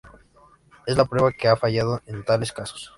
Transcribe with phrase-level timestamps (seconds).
[0.87, 2.89] Es la prueba que ha fallado en tales casos.